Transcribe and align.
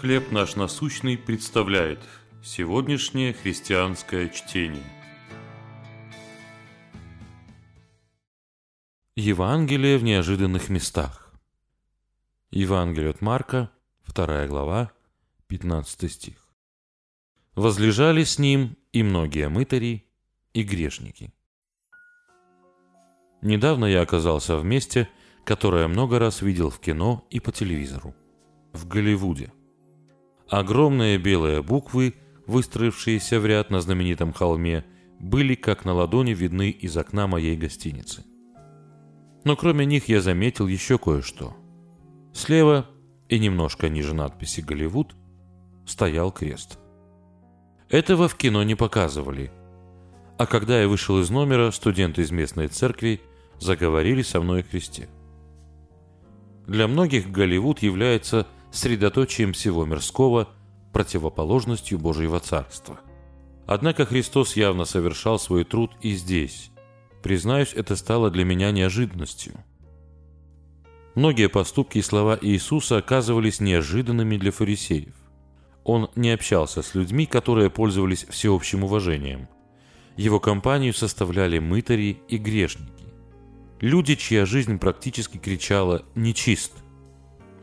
«Хлеб 0.00 0.32
наш 0.32 0.56
насущный» 0.56 1.16
представляет 1.16 2.00
сегодняшнее 2.42 3.32
христианское 3.32 4.28
чтение. 4.28 4.82
Евангелие 9.14 9.96
в 9.96 10.02
неожиданных 10.02 10.68
местах. 10.68 11.32
Евангелие 12.50 13.10
от 13.10 13.20
Марка, 13.20 13.70
2 14.08 14.48
глава, 14.48 14.90
15 15.46 16.10
стих. 16.10 16.48
«Возлежали 17.54 18.24
с 18.24 18.38
ним 18.38 18.76
и 18.92 19.04
многие 19.04 19.48
мытари, 19.48 20.04
и 20.52 20.64
грешники». 20.64 21.32
Недавно 23.42 23.84
я 23.84 24.02
оказался 24.02 24.58
в 24.58 24.64
месте, 24.64 25.08
которое 25.44 25.86
много 25.86 26.18
раз 26.18 26.42
видел 26.42 26.68
в 26.68 26.80
кино 26.80 27.24
и 27.30 27.38
по 27.38 27.52
телевизору. 27.52 28.12
В 28.72 28.88
Голливуде– 28.88 29.52
Огромные 30.48 31.18
белые 31.18 31.62
буквы, 31.62 32.14
выстроившиеся 32.46 33.40
в 33.40 33.46
ряд 33.46 33.70
на 33.70 33.80
знаменитом 33.80 34.32
холме, 34.32 34.84
были 35.18 35.54
как 35.54 35.84
на 35.84 35.94
ладони 35.94 36.34
видны 36.34 36.70
из 36.70 36.96
окна 36.96 37.26
моей 37.26 37.56
гостиницы. 37.56 38.24
Но 39.44 39.56
кроме 39.56 39.86
них 39.86 40.08
я 40.08 40.20
заметил 40.20 40.66
еще 40.66 40.98
кое-что. 40.98 41.56
Слева 42.32 42.86
и 43.28 43.38
немножко 43.38 43.88
ниже 43.88 44.14
надписи 44.14 44.60
«Голливуд» 44.60 45.14
стоял 45.86 46.30
крест. 46.30 46.78
Этого 47.88 48.28
в 48.28 48.34
кино 48.36 48.62
не 48.62 48.74
показывали. 48.74 49.50
А 50.38 50.46
когда 50.46 50.80
я 50.80 50.88
вышел 50.88 51.20
из 51.20 51.30
номера, 51.30 51.70
студенты 51.70 52.22
из 52.22 52.30
местной 52.30 52.68
церкви 52.68 53.20
заговорили 53.60 54.22
со 54.22 54.40
мной 54.40 54.60
о 54.60 54.62
кресте. 54.62 55.08
Для 56.66 56.88
многих 56.88 57.30
Голливуд 57.30 57.80
является 57.80 58.46
средоточием 58.74 59.52
всего 59.52 59.84
мирского, 59.84 60.48
противоположностью 60.92 61.98
Божьего 61.98 62.40
Царства. 62.40 63.00
Однако 63.66 64.04
Христос 64.04 64.56
явно 64.56 64.84
совершал 64.84 65.38
свой 65.38 65.64
труд 65.64 65.92
и 66.00 66.14
здесь. 66.14 66.70
Признаюсь, 67.22 67.72
это 67.74 67.96
стало 67.96 68.30
для 68.30 68.44
меня 68.44 68.70
неожиданностью. 68.70 69.54
Многие 71.14 71.48
поступки 71.48 71.98
и 71.98 72.02
слова 72.02 72.38
Иисуса 72.40 72.98
оказывались 72.98 73.60
неожиданными 73.60 74.36
для 74.36 74.50
фарисеев. 74.50 75.14
Он 75.84 76.10
не 76.16 76.30
общался 76.30 76.82
с 76.82 76.94
людьми, 76.94 77.26
которые 77.26 77.70
пользовались 77.70 78.26
всеобщим 78.28 78.84
уважением. 78.84 79.48
Его 80.16 80.40
компанию 80.40 80.92
составляли 80.92 81.58
мытари 81.58 82.18
и 82.28 82.36
грешники. 82.36 82.92
Люди, 83.80 84.14
чья 84.16 84.46
жизнь 84.46 84.78
практически 84.78 85.38
кричала 85.38 86.04
«нечист», 86.14 86.72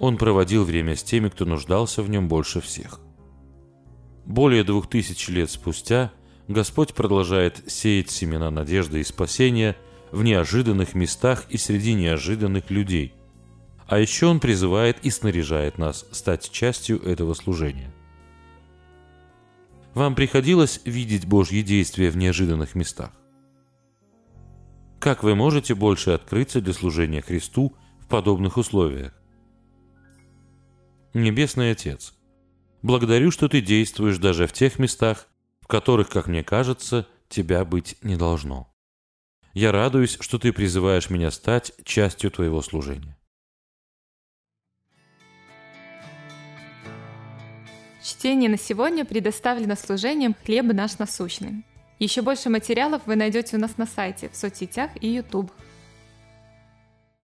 он 0.02 0.18
проводил 0.18 0.64
время 0.64 0.96
с 0.96 1.04
теми, 1.04 1.30
кто 1.30 1.46
нуждался 1.46 2.02
в 2.02 2.10
нем 2.10 2.28
больше 2.28 2.60
всех. 2.60 3.00
Более 4.26 4.64
двух 4.64 4.90
тысяч 4.90 5.30
лет 5.30 5.52
спустя 5.52 6.12
Господь 6.48 6.96
продолжает 6.96 7.72
сеять 7.72 8.10
семена 8.10 8.50
надежды 8.50 9.00
и 9.00 9.04
спасения 9.04 9.78
в 10.12 10.24
неожиданных 10.24 10.96
местах 10.96 11.46
и 11.50 11.58
среди 11.58 11.94
неожиданных 11.94 12.72
людей. 12.72 13.14
А 13.88 14.00
еще 14.00 14.26
Он 14.26 14.40
призывает 14.40 14.98
и 15.04 15.12
снаряжает 15.12 15.78
нас 15.78 16.08
стать 16.12 16.50
частью 16.50 17.00
этого 17.04 17.36
служения. 17.36 17.94
Вам 19.94 20.16
приходилось 20.16 20.82
видеть 20.84 21.28
Божьи 21.28 21.62
действия 21.62 22.10
в 22.10 22.18
неожиданных 22.18 22.74
местах? 22.74 23.12
Как 25.00 25.22
вы 25.22 25.36
можете 25.36 25.76
больше 25.76 26.10
открыться 26.10 26.60
для 26.60 26.74
служения 26.74 27.22
Христу 27.22 27.76
в 28.00 28.08
подобных 28.08 28.58
условиях? 28.58 29.21
Небесный 31.14 31.72
Отец, 31.72 32.14
благодарю, 32.82 33.32
что 33.32 33.50
Ты 33.50 33.60
действуешь 33.60 34.18
даже 34.18 34.48
в 34.48 34.54
тех 34.54 34.80
местах, 34.80 35.28
в 35.60 35.68
которых, 35.68 36.08
как 36.08 36.28
мне 36.28 36.42
кажется, 36.42 37.06
Тебя 37.28 37.66
быть 37.66 37.98
не 38.02 38.16
должно. 38.16 38.74
Я 39.54 39.74
радуюсь, 39.74 40.18
что 40.22 40.40
Ты 40.40 40.54
призываешь 40.54 41.10
меня 41.10 41.30
стать 41.32 41.74
частью 41.84 42.32
Твоего 42.32 42.62
служения. 42.62 43.18
Чтение 48.02 48.50
на 48.50 48.58
сегодня 48.58 49.04
предоставлено 49.04 49.76
служением 49.76 50.34
«Хлеб 50.46 50.74
наш 50.74 50.98
насущный». 50.98 51.66
Еще 52.00 52.22
больше 52.22 52.50
материалов 52.50 53.02
вы 53.06 53.18
найдете 53.18 53.58
у 53.58 53.60
нас 53.60 53.78
на 53.78 53.86
сайте, 53.86 54.30
в 54.30 54.36
соцсетях 54.38 54.92
и 55.02 55.10
YouTube. 55.10 55.52